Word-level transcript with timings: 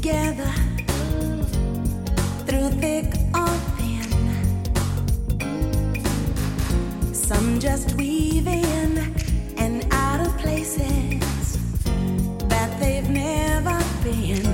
together 0.00 0.50
through 2.46 2.70
thick 2.80 3.12
or 3.34 3.54
thin. 3.76 4.08
Some 7.12 7.60
just 7.60 7.94
weave 7.96 8.46
in 8.46 9.14
and 9.58 9.86
out 9.90 10.26
of 10.26 10.38
places 10.38 11.58
that 12.48 12.80
they've 12.80 13.10
never 13.10 13.78
been. 14.02 14.49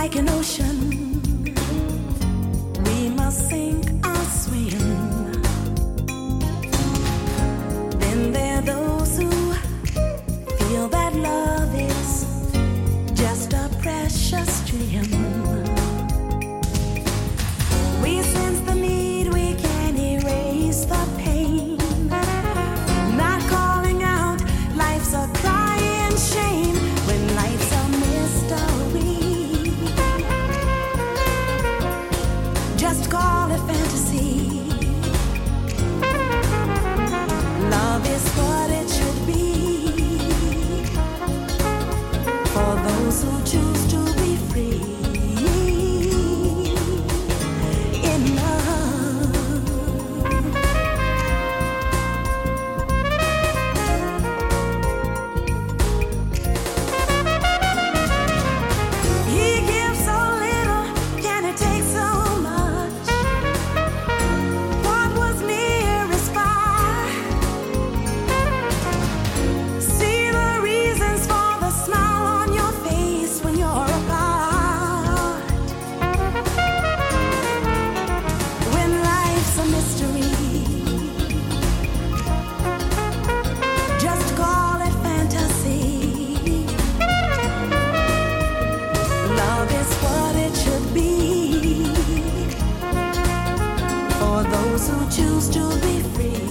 like 0.00 0.16
an 0.16 0.30
ocean. 0.30 0.69
just 33.00 33.10
call 33.10 33.50
it 33.50 33.58
fantasy. 33.66 34.60
Love 37.70 38.06
is 38.06 38.28
what 38.36 38.70
it 38.70 38.88
should 38.90 39.26
be 39.26 40.84
for 42.52 42.74
those 42.86 43.22
who 43.22 43.42
choose. 43.44 43.79
those 94.80 94.88
who 94.88 95.10
choose 95.10 95.48
to 95.50 95.68
be 95.80 96.00
free. 96.14 96.49